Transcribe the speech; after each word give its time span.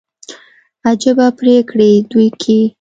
عجبه 0.89 1.27
پرېکړي 1.39 1.91
دوى 2.11 2.29
کيي. 2.41 2.61